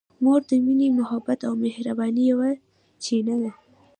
[0.23, 2.49] مور د مینې، محبت او مهربانۍ یوه
[3.03, 3.51] چینه ده.